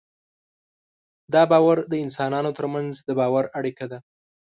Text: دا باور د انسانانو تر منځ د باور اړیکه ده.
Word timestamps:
دا 1.33 1.41
باور 1.51 1.77
د 1.91 1.93
انسانانو 2.03 2.51
تر 2.57 2.65
منځ 2.73 2.91
د 3.07 3.09
باور 3.19 3.45
اړیکه 3.59 3.85
ده. 3.91 3.99